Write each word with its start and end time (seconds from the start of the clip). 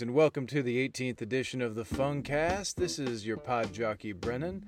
Greetings 0.00 0.16
and 0.16 0.16
welcome 0.16 0.46
to 0.46 0.62
the 0.62 0.88
18th 0.88 1.20
edition 1.20 1.60
of 1.60 1.74
the 1.74 1.84
Funkcast. 1.84 2.76
This 2.76 2.98
is 2.98 3.26
your 3.26 3.36
pod 3.36 3.70
jockey 3.70 4.12
Brennan. 4.12 4.64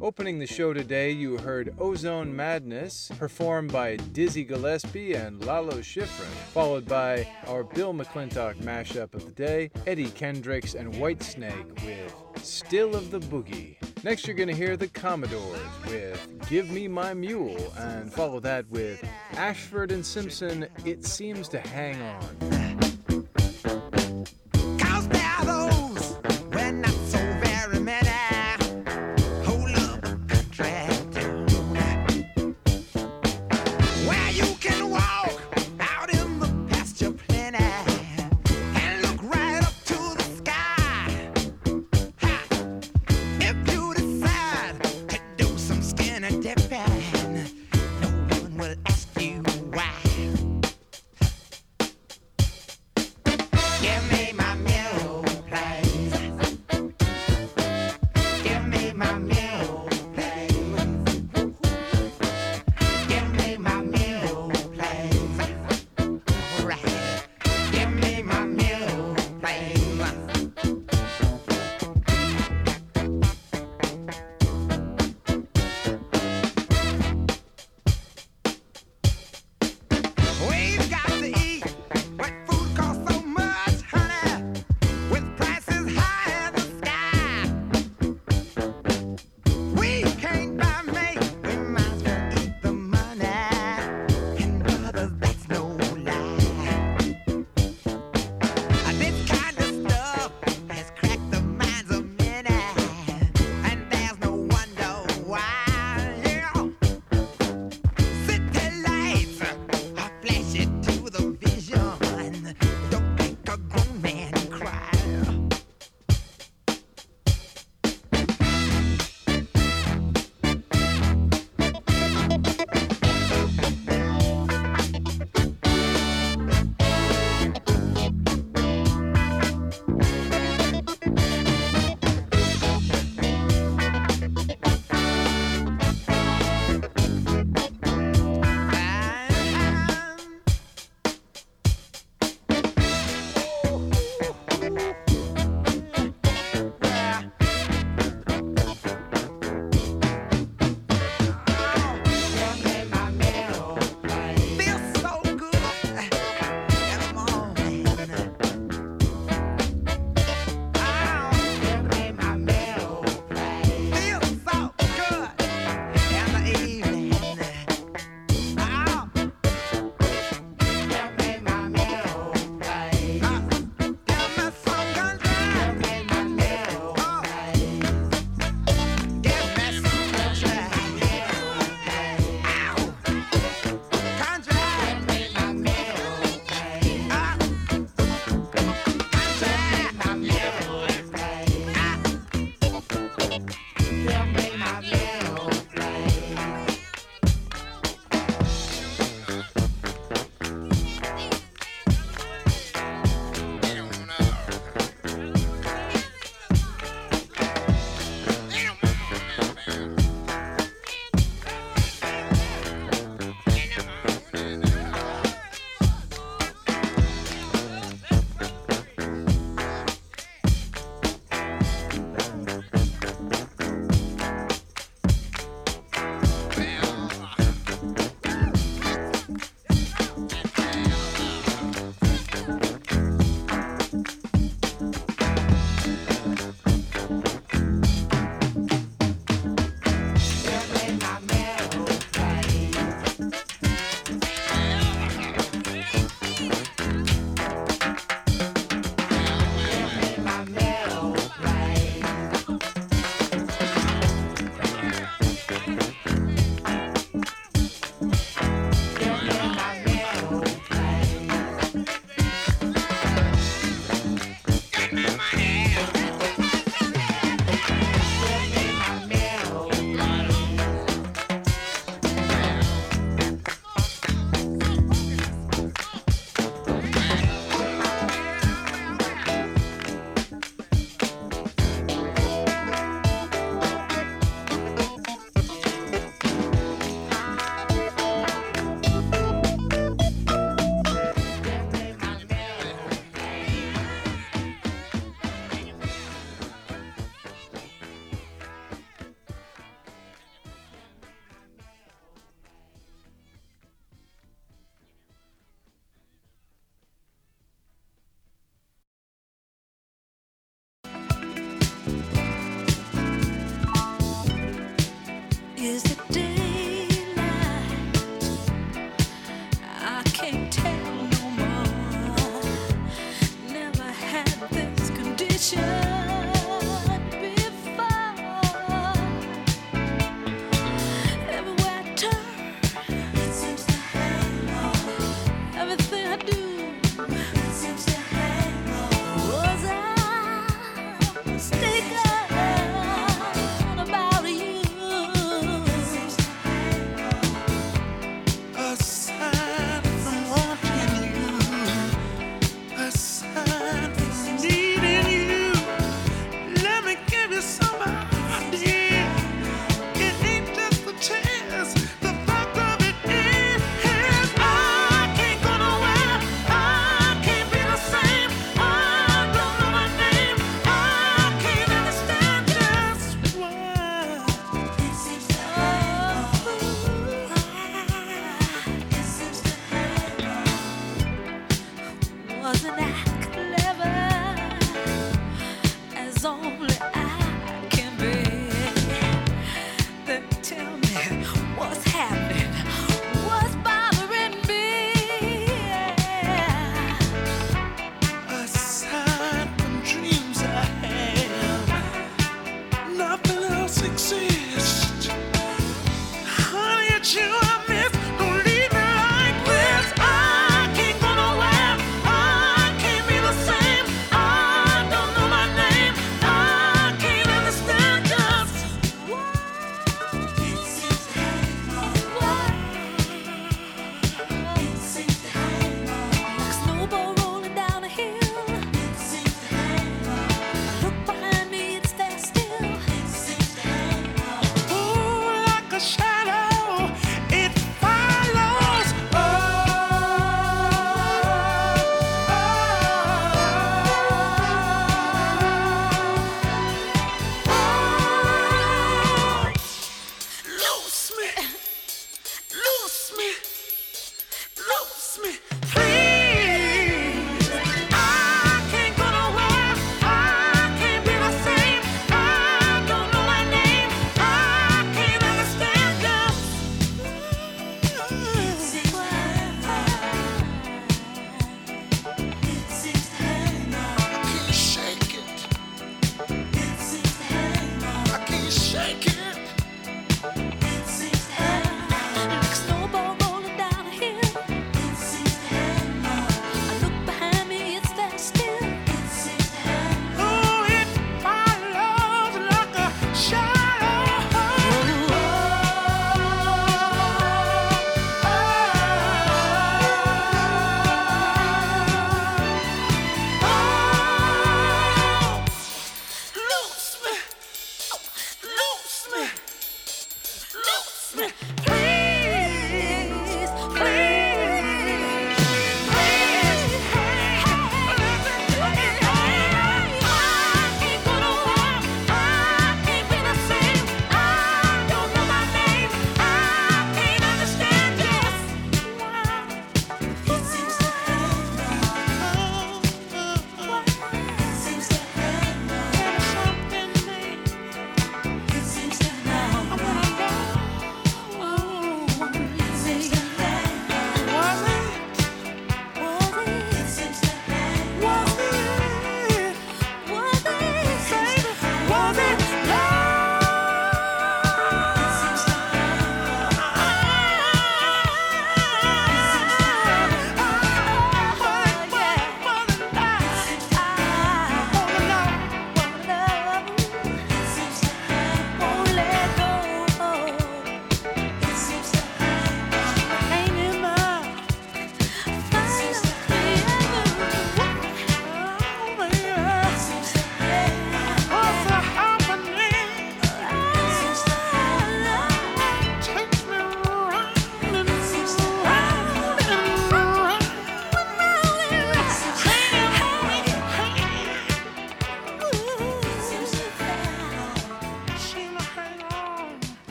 Opening 0.00 0.40
the 0.40 0.46
show 0.46 0.72
today, 0.72 1.12
you 1.12 1.38
heard 1.38 1.72
Ozone 1.78 2.34
Madness, 2.34 3.08
performed 3.16 3.70
by 3.70 3.94
Dizzy 3.94 4.42
Gillespie 4.42 5.14
and 5.14 5.44
Lalo 5.44 5.78
Schifrin, 5.82 6.34
followed 6.52 6.84
by 6.86 7.28
our 7.46 7.62
Bill 7.62 7.94
McClintock 7.94 8.56
mashup 8.56 9.14
of 9.14 9.24
the 9.24 9.30
day, 9.30 9.70
Eddie 9.86 10.10
Kendricks 10.10 10.74
and 10.74 10.92
Whitesnake 10.94 11.84
with 11.84 12.44
Still 12.44 12.96
of 12.96 13.12
the 13.12 13.20
Boogie. 13.20 13.76
Next, 14.02 14.26
you're 14.26 14.34
going 14.34 14.48
to 14.48 14.54
hear 14.54 14.76
the 14.76 14.88
Commodores 14.88 15.60
with 15.86 16.48
Give 16.48 16.68
Me 16.70 16.88
My 16.88 17.14
Mule, 17.14 17.72
and 17.78 18.12
follow 18.12 18.40
that 18.40 18.68
with 18.68 19.04
Ashford 19.34 19.92
and 19.92 20.04
Simpson, 20.04 20.66
It 20.84 21.04
Seems 21.04 21.46
to 21.50 21.60
Hang 21.60 22.02
On. 22.02 22.61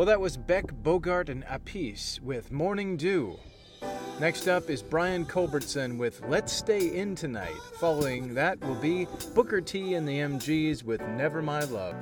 Well, 0.00 0.06
that 0.06 0.18
was 0.18 0.38
Beck, 0.38 0.64
Bogert, 0.82 1.28
and 1.28 1.44
Appice 1.44 2.20
with 2.22 2.50
Morning 2.50 2.96
Dew. 2.96 3.38
Next 4.18 4.48
up 4.48 4.70
is 4.70 4.82
Brian 4.82 5.26
Culbertson 5.26 5.98
with 5.98 6.22
Let's 6.26 6.54
Stay 6.54 6.96
In 6.96 7.14
Tonight. 7.14 7.60
Following 7.78 8.32
that 8.32 8.58
will 8.64 8.76
be 8.76 9.06
Booker 9.34 9.60
T 9.60 9.96
and 9.96 10.08
the 10.08 10.20
MGs 10.20 10.84
with 10.84 11.02
Never 11.02 11.42
My 11.42 11.64
Love. 11.64 11.96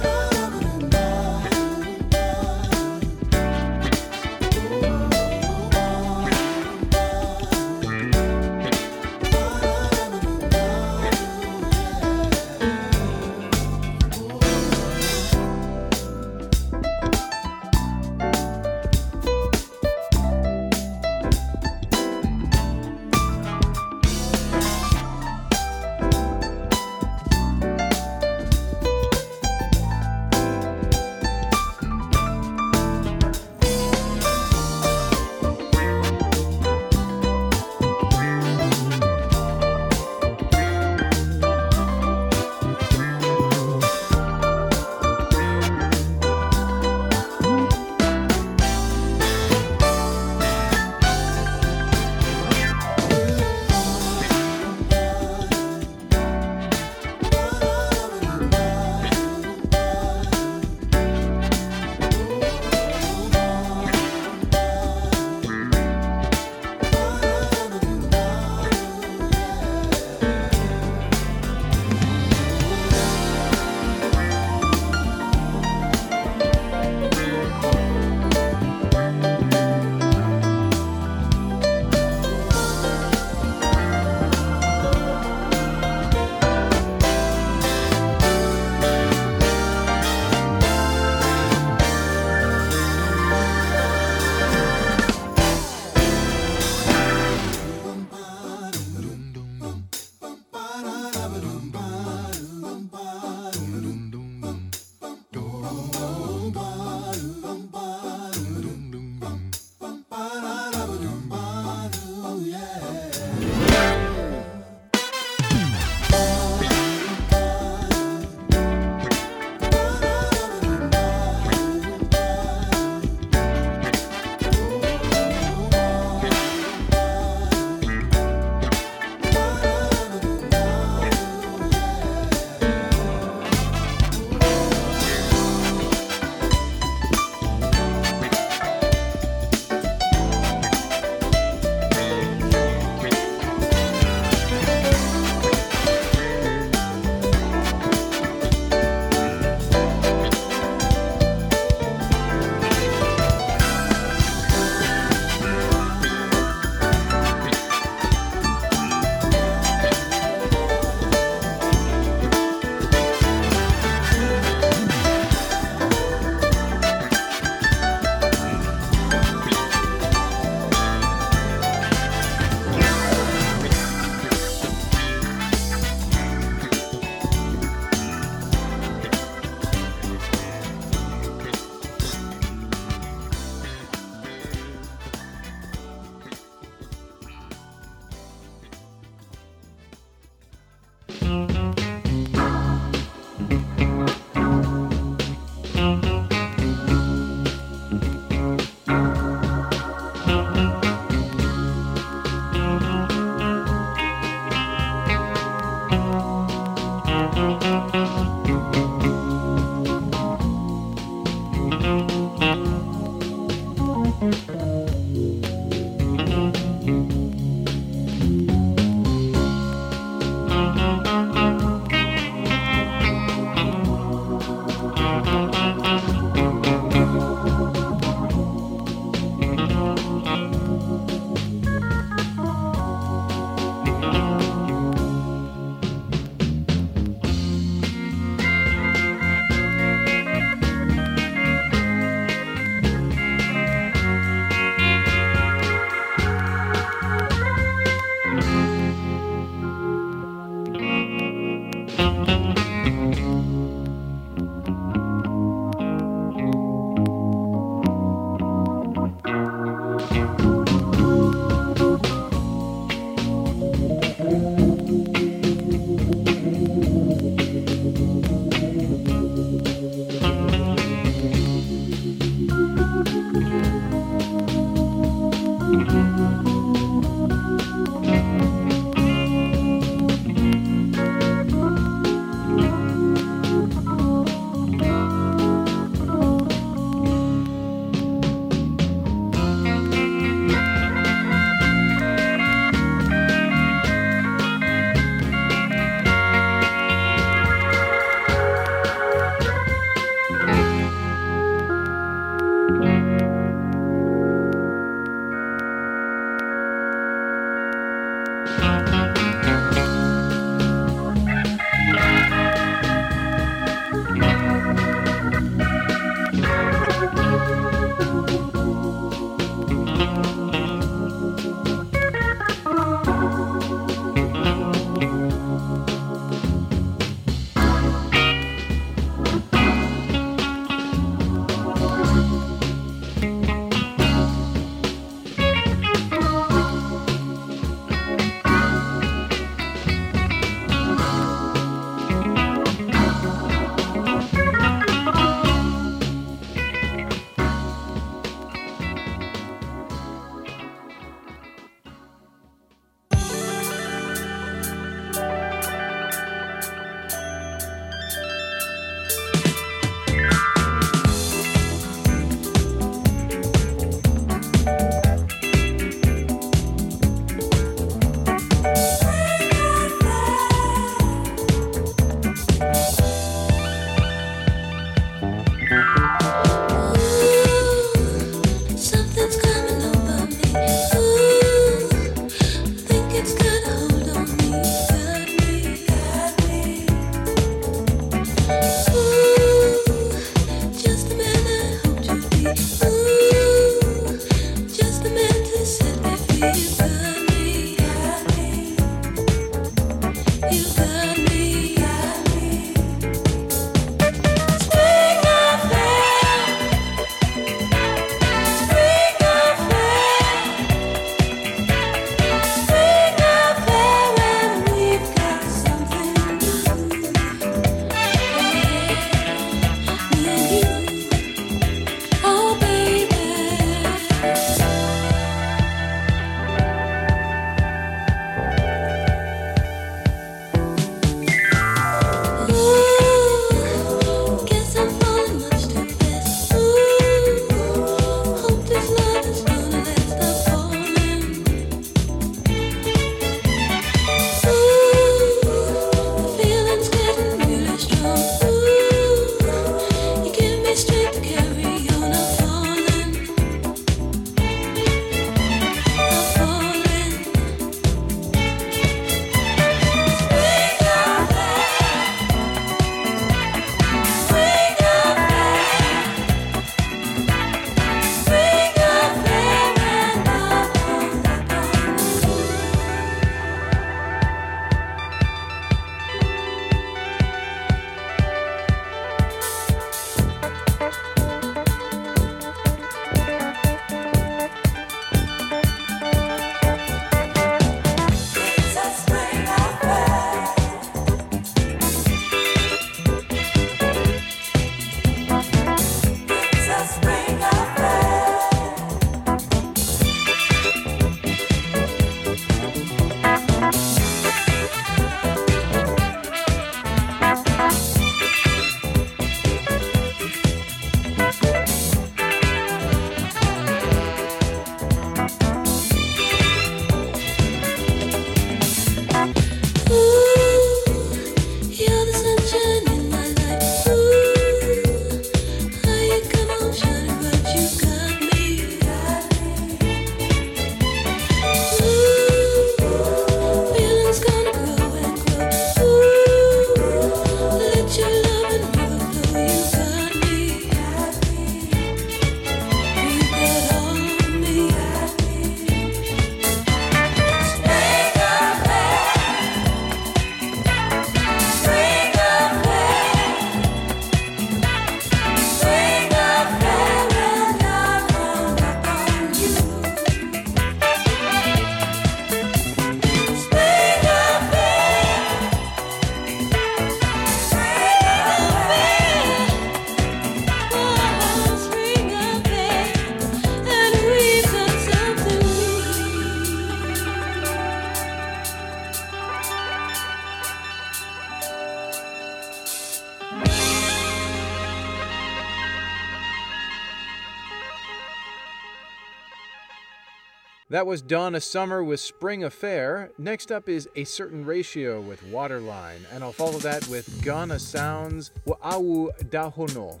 That 590.72 590.86
was 590.86 591.02
Donna 591.02 591.38
Summer 591.38 591.84
with 591.84 592.00
Spring 592.00 592.44
Affair. 592.44 593.10
Next 593.18 593.52
up 593.52 593.68
is 593.68 593.90
A 593.94 594.04
Certain 594.04 594.46
Ratio 594.46 595.02
with 595.02 595.22
Waterline, 595.24 596.00
and 596.10 596.24
I'll 596.24 596.32
follow 596.32 596.58
that 596.60 596.88
with 596.88 597.22
Ghana 597.22 597.58
Sounds 597.58 598.30
Wa'au 598.46 599.10
Dahono. 599.28 600.00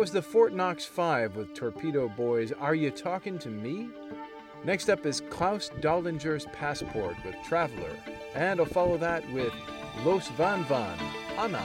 Was 0.00 0.10
the 0.10 0.22
Fort 0.22 0.54
Knox 0.54 0.86
5 0.86 1.36
with 1.36 1.52
Torpedo 1.52 2.08
Boys 2.08 2.52
Are 2.52 2.74
You 2.74 2.90
Talking 2.90 3.38
to 3.40 3.50
Me? 3.50 3.90
Next 4.64 4.88
up 4.88 5.04
is 5.04 5.20
Klaus 5.28 5.70
Doldinger's 5.80 6.46
Passport 6.54 7.16
with 7.22 7.34
Traveler, 7.46 7.90
and 8.34 8.60
I'll 8.60 8.64
follow 8.64 8.96
that 8.96 9.30
with 9.30 9.52
Los 10.02 10.28
Van 10.30 10.64
Van, 10.64 10.98
Anna. 11.36 11.60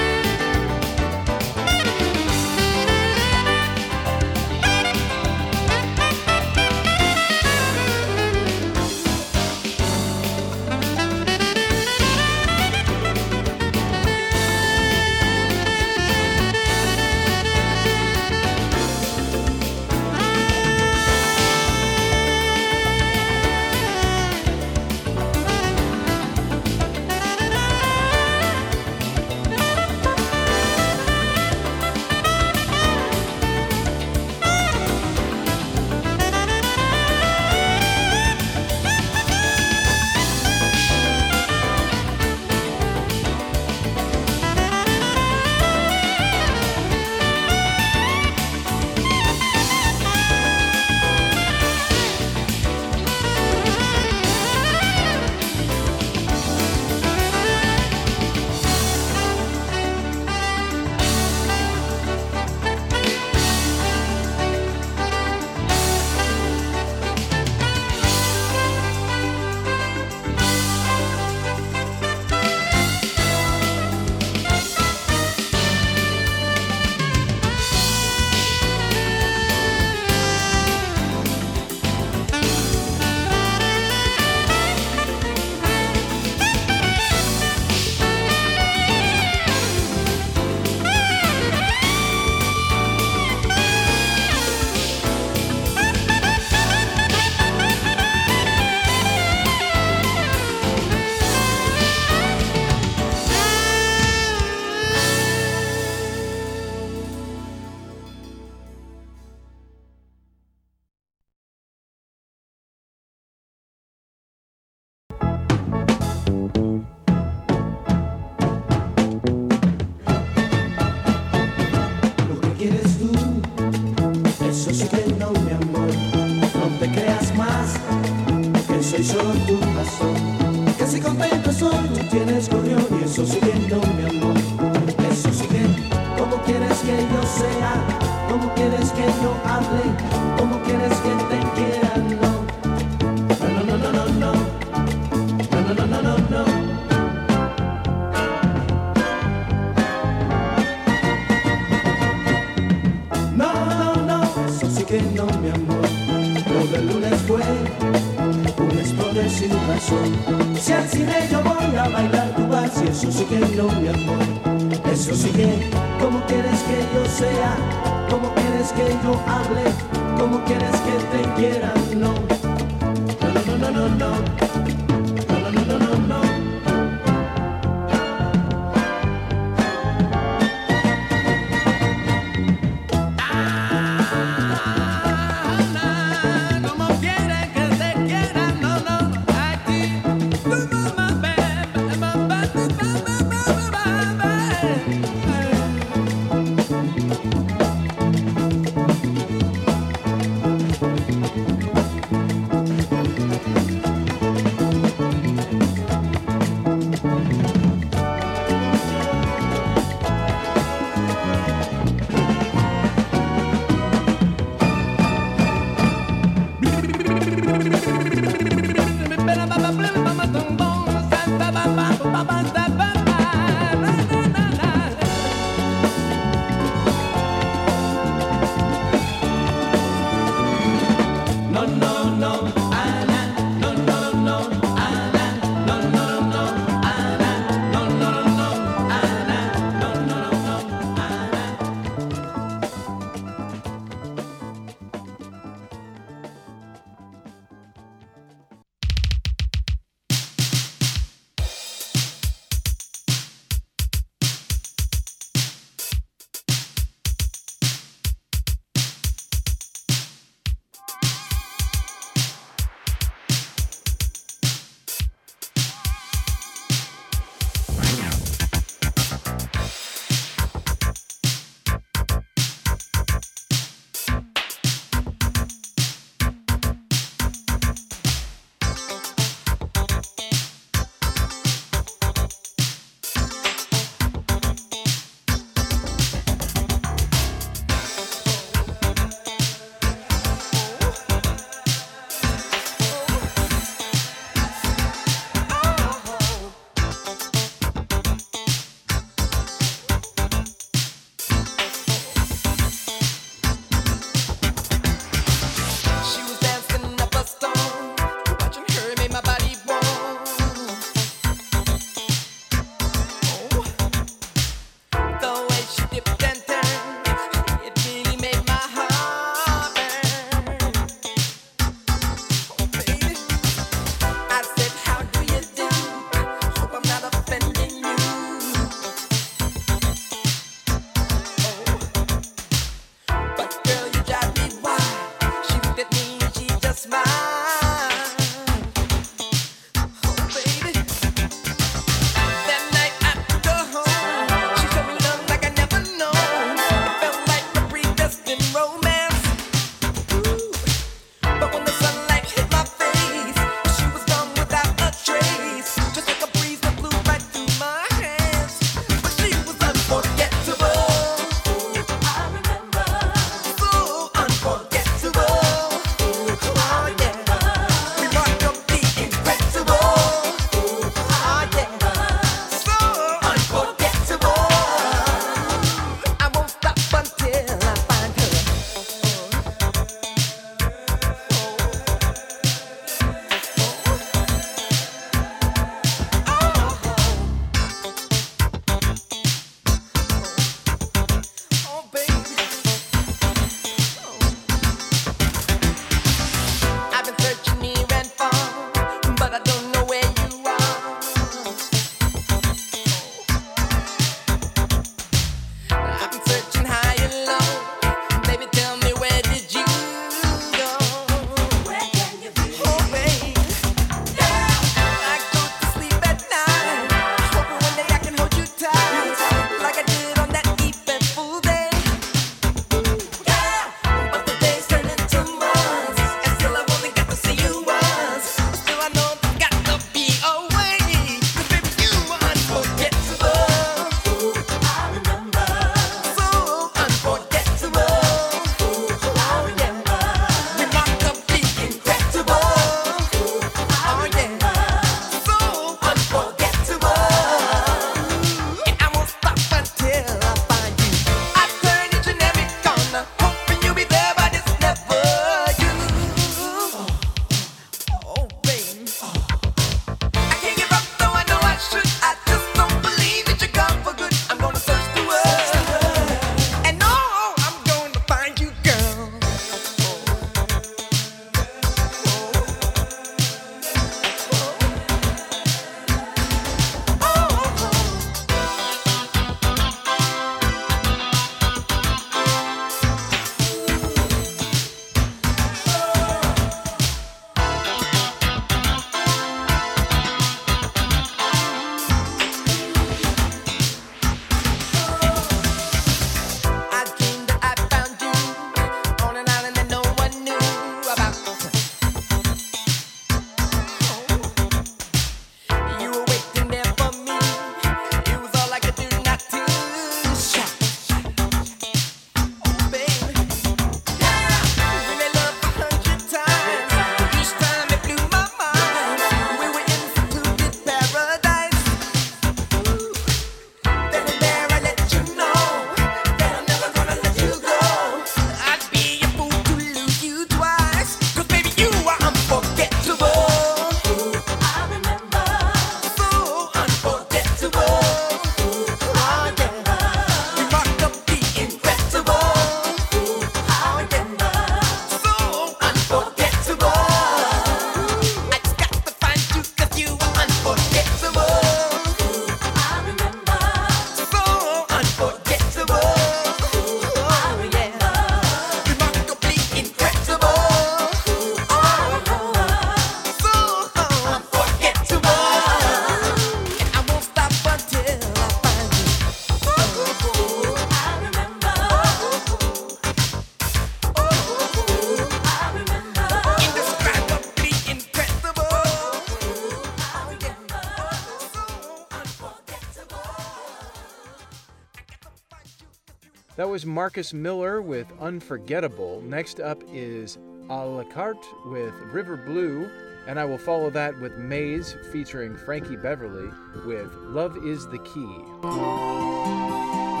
Was 586.51 586.65
Marcus 586.65 587.13
Miller 587.13 587.61
with 587.61 587.87
Unforgettable. 588.01 589.01
Next 589.05 589.39
up 589.39 589.63
is 589.71 590.17
A 590.49 590.65
la 590.65 590.83
carte 590.83 591.25
with 591.45 591.73
River 591.93 592.17
Blue, 592.17 592.69
and 593.07 593.17
I 593.17 593.23
will 593.23 593.37
follow 593.37 593.69
that 593.69 593.97
with 594.01 594.17
Maze 594.17 594.75
featuring 594.91 595.37
Frankie 595.37 595.77
Beverly 595.77 596.29
with 596.65 596.93
Love 597.03 597.37
is 597.45 597.67
the 597.67 597.79
Key. 597.79 600.00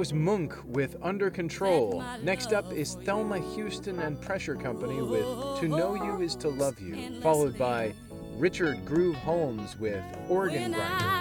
Was 0.00 0.14
Monk 0.14 0.54
with 0.64 0.96
Under 1.02 1.28
Control. 1.30 2.02
Next 2.22 2.54
up 2.54 2.72
is 2.72 2.94
Thelma 3.04 3.38
Houston 3.54 3.98
and 3.98 4.18
Pressure 4.18 4.54
Cooker 4.54 5.04
with 5.04 5.60
To 5.60 5.68
Know 5.68 5.94
You 5.94 6.22
Is 6.22 6.34
to 6.36 6.48
Love 6.48 6.80
You, 6.80 7.20
followed 7.20 7.58
by 7.58 7.92
Richard 8.38 8.86
Groove 8.86 9.16
Holmes 9.16 9.78
with 9.78 10.02
Organ 10.30 10.72
Grinder. 10.72 11.19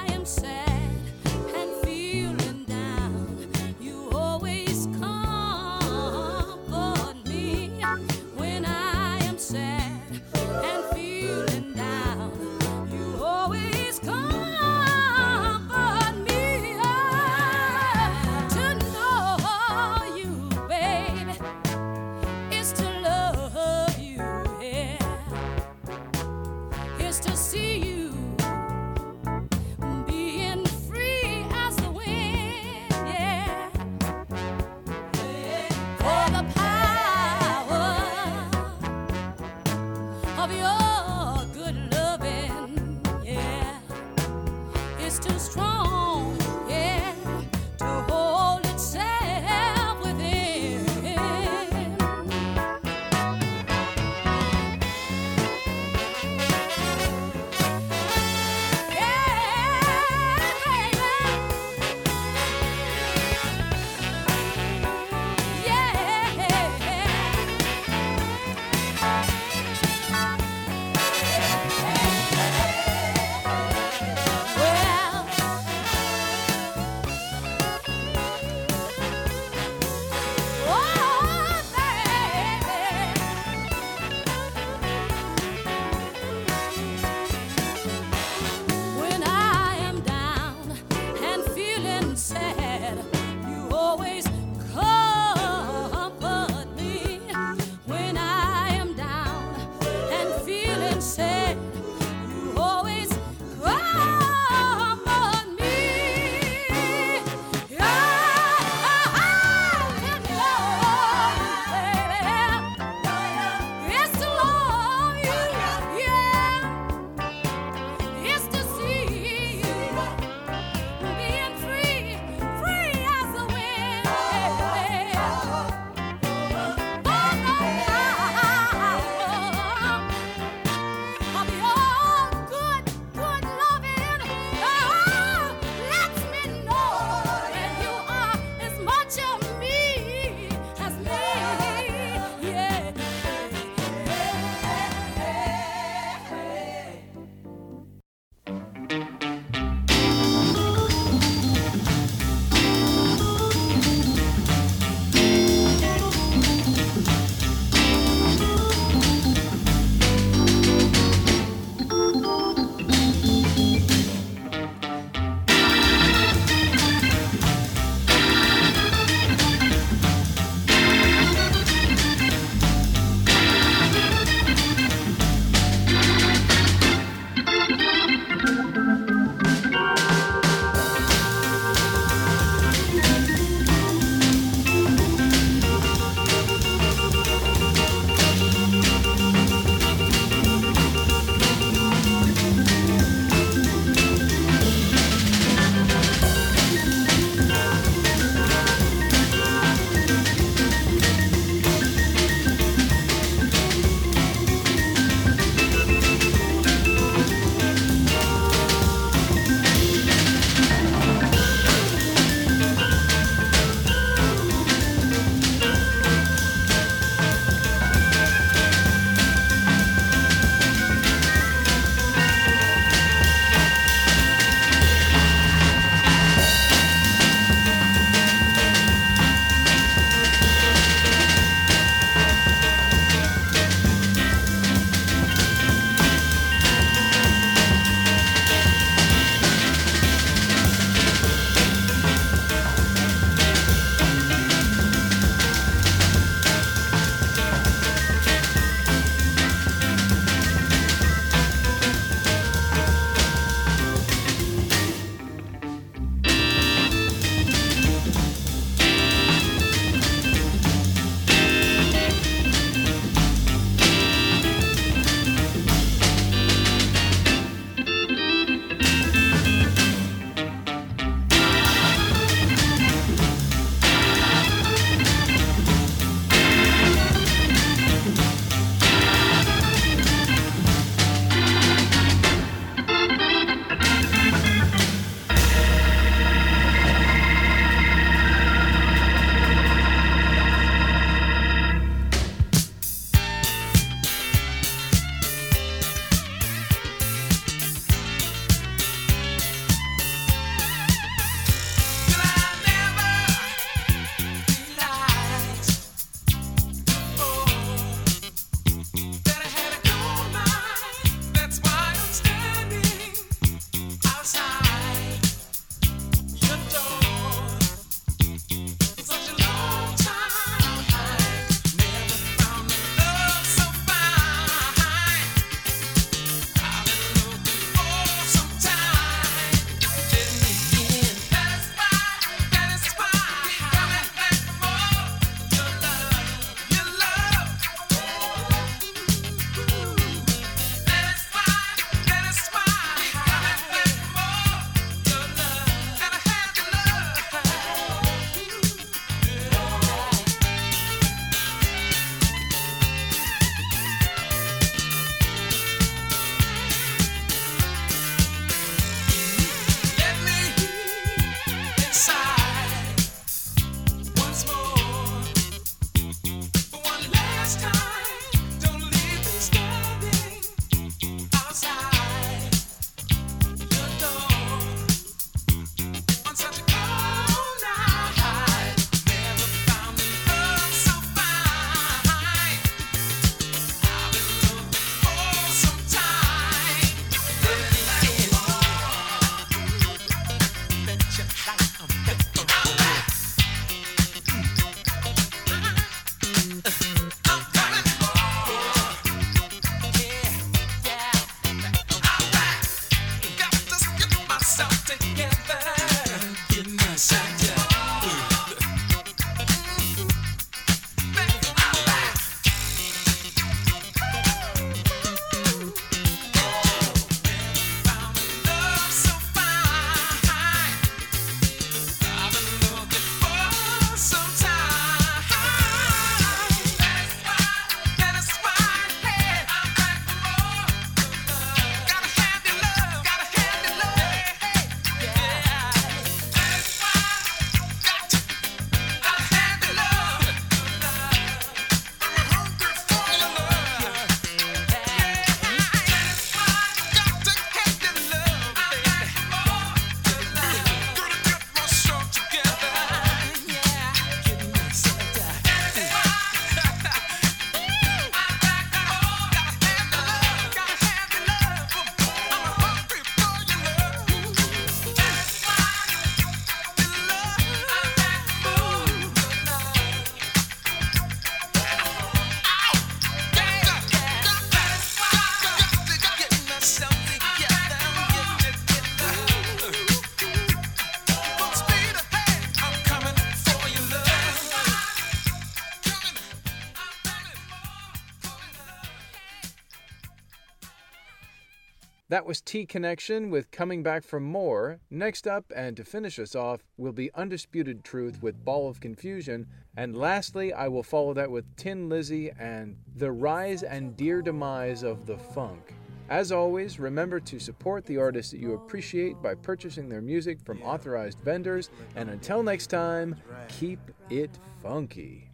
Was 492.29 492.41
T 492.41 492.67
Connection 492.67 493.31
with 493.31 493.49
Coming 493.49 493.81
Back 493.81 494.03
for 494.03 494.19
More. 494.19 494.79
Next 494.91 495.25
up, 495.25 495.51
and 495.55 495.75
to 495.75 495.83
finish 495.83 496.19
us 496.19 496.35
off, 496.35 496.63
will 496.77 496.91
be 496.91 497.09
Undisputed 497.15 497.83
Truth 497.83 498.21
with 498.21 498.45
Ball 498.45 498.69
of 498.69 498.79
Confusion. 498.79 499.47
And 499.75 499.97
lastly, 499.97 500.53
I 500.53 500.67
will 500.67 500.83
follow 500.83 501.15
that 501.15 501.31
with 501.31 501.43
Thin 501.57 501.89
Lizzy 501.89 502.29
and 502.37 502.77
The 502.97 503.11
Rise 503.11 503.63
and 503.63 503.97
Dear 503.97 504.21
Demise 504.21 504.83
of 504.83 505.07
the 505.07 505.17
Funk. 505.17 505.73
As 506.07 506.31
always, 506.31 506.79
remember 506.79 507.19
to 507.19 507.39
support 507.39 507.83
the 507.87 507.97
artists 507.97 508.31
that 508.31 508.39
you 508.39 508.53
appreciate 508.53 509.19
by 509.23 509.33
purchasing 509.33 509.89
their 509.89 509.99
music 509.99 510.37
from 510.45 510.61
authorized 510.61 511.17
vendors. 511.21 511.71
And 511.95 512.11
until 512.11 512.43
next 512.43 512.67
time, 512.67 513.15
keep 513.47 513.79
it 514.11 514.37
funky. 514.61 515.31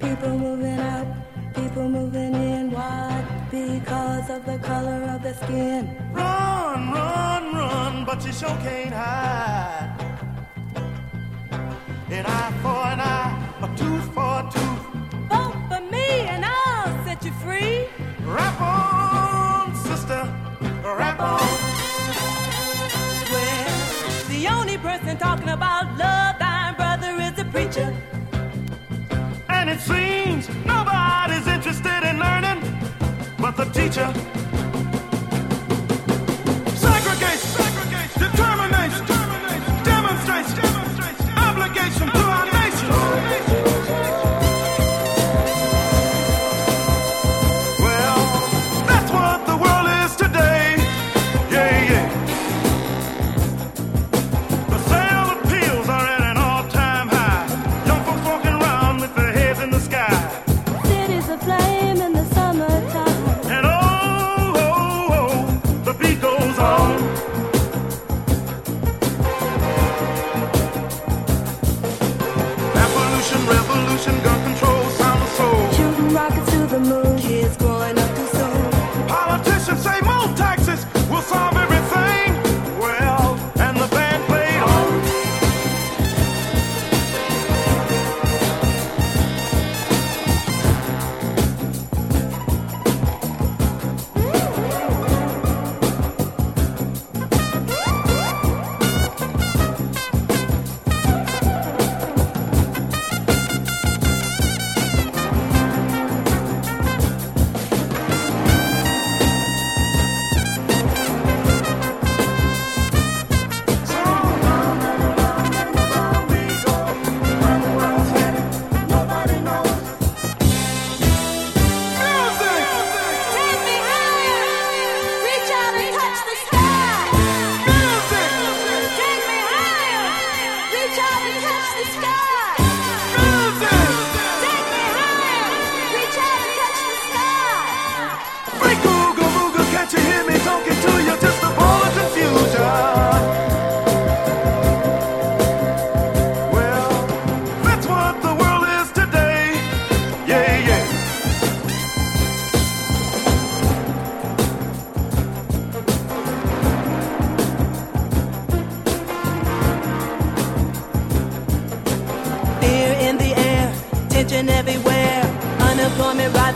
People 0.00 0.38
moving 0.38 0.78
out, 0.78 1.06
people 1.54 1.88
moving 1.88 2.34
in. 2.34 2.70
Why? 2.70 3.24
Because 3.50 4.28
of 4.28 4.44
the 4.44 4.58
color 4.58 5.02
of 5.14 5.22
the 5.22 5.32
skin. 5.34 5.96
Run, 6.12 6.90
run, 6.92 7.54
run, 7.54 8.04
but 8.04 8.24
you 8.26 8.32
sure 8.32 8.56
can't 8.62 8.92
hide. 8.92 9.96
An 12.10 12.26
eye 12.26 12.52
for 12.62 12.82
an 12.92 13.00
eye, 13.00 13.52
a 13.62 13.68
tooth 13.76 14.14
for 14.14 14.40
a 14.40 14.48
tooth. 14.52 14.84
Vote 15.30 15.56
for 15.68 15.80
me 15.90 16.08
and 16.32 16.44
I'll 16.44 17.04
set 17.04 17.24
you 17.24 17.32
free. 17.44 17.86
Rap 18.24 18.60
on, 18.60 19.74
sister, 19.76 20.22
rap 20.84 21.18
on. 21.20 21.40
Well, 23.32 24.28
the 24.28 24.48
only 24.48 24.76
person 24.78 25.16
talking 25.16 25.48
about 25.48 25.96
love, 25.96 26.38
thine 26.38 26.74
brother 26.74 27.12
is 27.20 27.32
the 27.32 27.46
preacher. 27.46 27.94
And 29.66 29.80
it 29.80 29.82
seems 29.82 30.48
nobody's 30.64 31.48
interested 31.48 32.08
in 32.08 32.20
learning 32.20 32.62
but 33.36 33.56
the 33.56 33.64
teacher. 33.64 34.45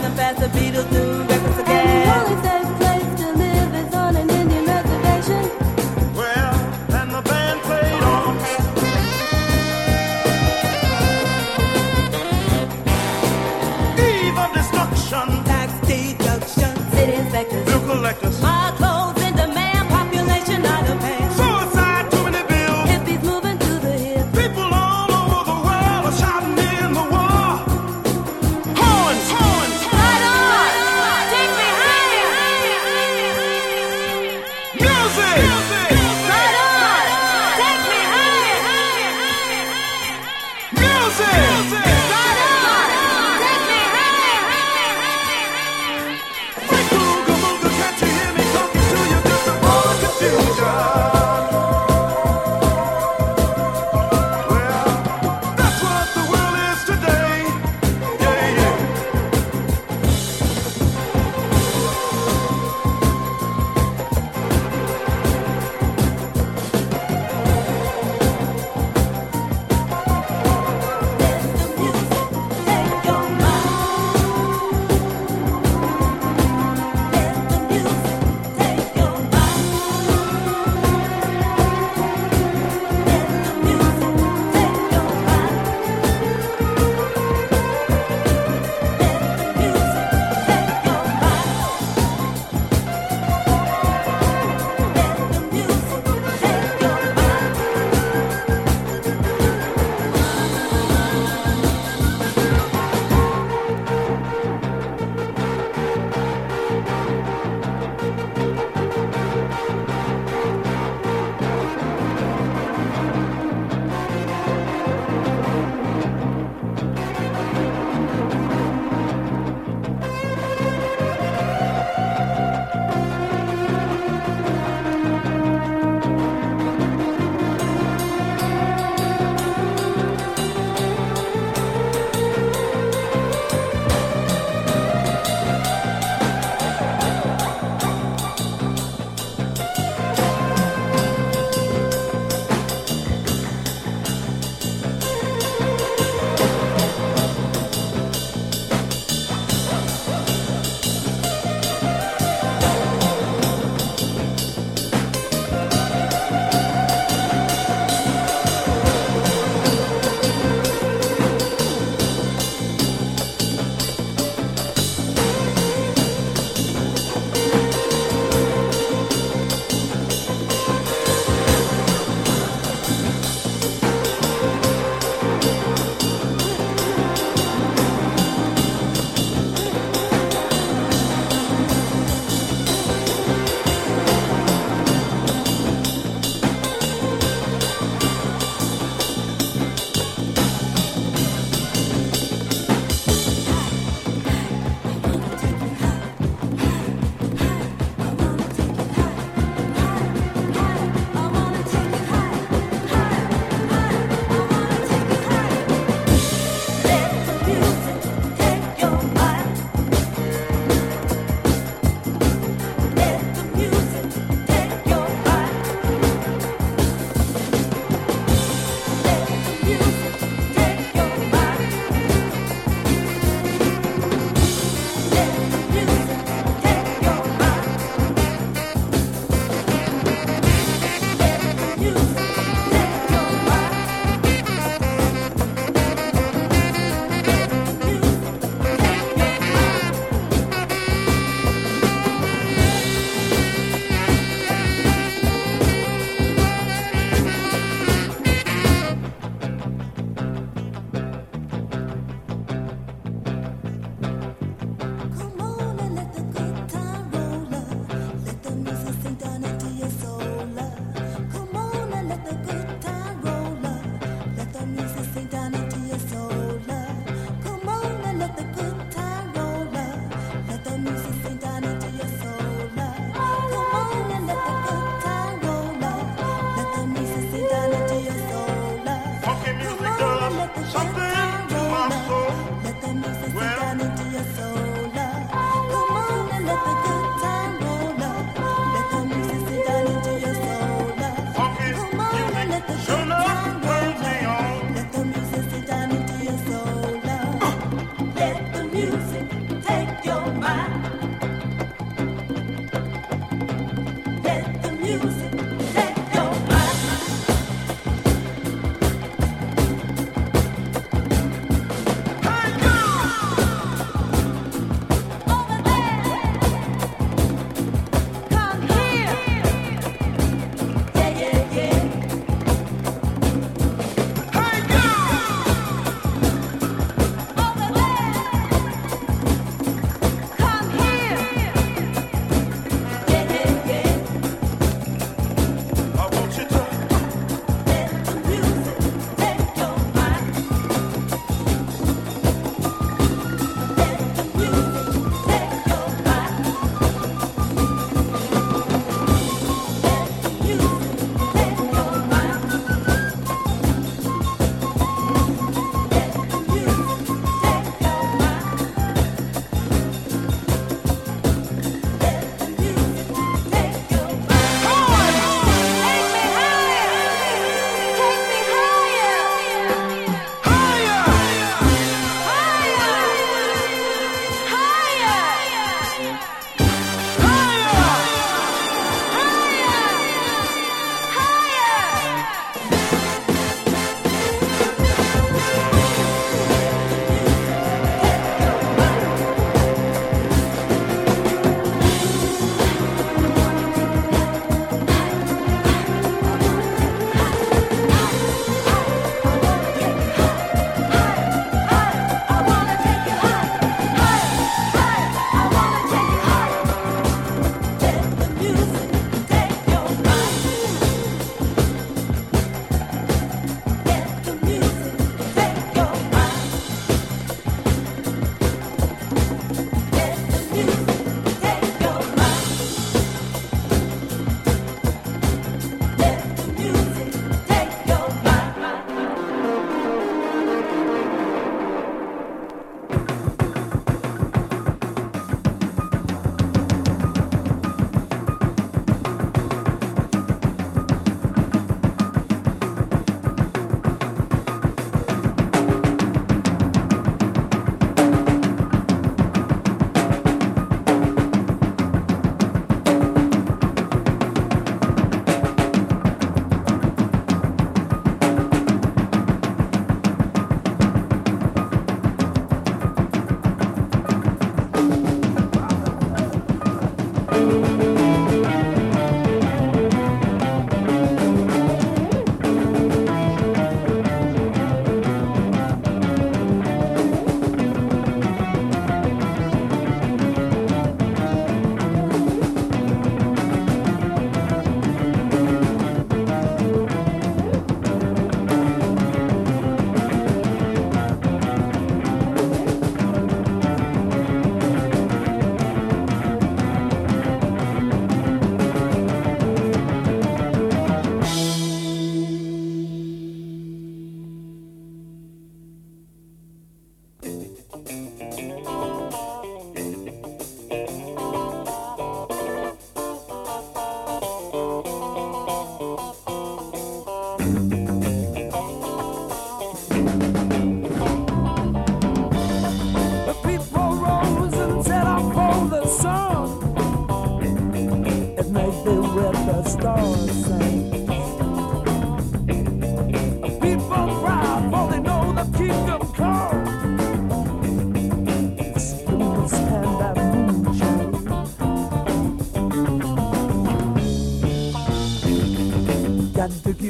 Rising 0.01 0.17
fast, 0.17 0.39
the 0.39 0.47
Beatles 0.47 0.91
new 0.91 1.10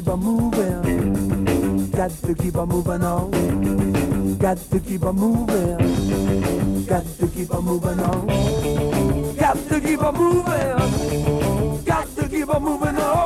keep 0.02 0.10
on 0.10 0.19
moving. 0.19 1.91
Got 1.91 2.10
to 2.10 2.34
keep 2.34 2.56
on 2.56 2.69
moving 2.69 3.03
on. 3.03 4.38
Got 4.40 4.57
to 4.57 4.80
keep 4.80 5.03
on 5.03 5.15
moving. 5.15 6.86
Got 6.86 7.06
to 7.19 7.28
keep 7.28 7.53
on 7.53 7.65
moving 7.65 7.99
on. 7.99 9.36
Got 9.36 9.57
to 9.69 9.80
keep 9.80 10.03
on 10.03 10.15
moving. 10.15 11.84
Got 11.86 12.15
to 12.15 12.28
keep 12.28 12.49
on 12.49 12.64
moving 12.64 12.98
on. 12.98 13.20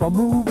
Keep 0.00 0.06
on 0.06 0.12
moving. 0.14 0.49